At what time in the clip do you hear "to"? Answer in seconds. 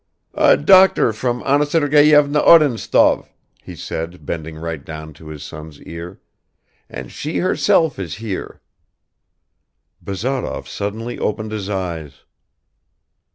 5.13-5.27